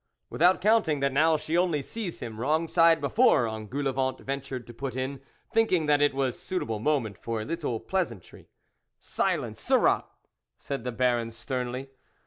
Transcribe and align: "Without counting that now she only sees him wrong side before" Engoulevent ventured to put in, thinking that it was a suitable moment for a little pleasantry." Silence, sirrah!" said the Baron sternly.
"Without 0.31 0.61
counting 0.61 0.99
that 1.01 1.13
now 1.13 1.37
she 1.37 1.55
only 1.55 1.83
sees 1.83 2.21
him 2.21 2.39
wrong 2.39 2.67
side 2.67 2.99
before" 2.99 3.45
Engoulevent 3.45 4.19
ventured 4.21 4.65
to 4.65 4.73
put 4.73 4.95
in, 4.95 5.21
thinking 5.51 5.85
that 5.85 6.01
it 6.01 6.15
was 6.15 6.35
a 6.35 6.39
suitable 6.39 6.79
moment 6.79 7.19
for 7.19 7.39
a 7.39 7.45
little 7.45 7.79
pleasantry." 7.79 8.47
Silence, 9.19 9.61
sirrah!" 9.61 10.05
said 10.57 10.83
the 10.85 10.91
Baron 10.91 11.29
sternly. 11.29 11.91